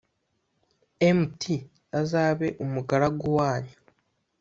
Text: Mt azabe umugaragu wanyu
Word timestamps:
Mt 1.17 1.41
azabe 1.99 2.47
umugaragu 2.63 3.25
wanyu 3.37 3.77